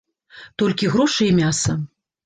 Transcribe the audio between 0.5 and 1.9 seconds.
Толькі грошы і мяса.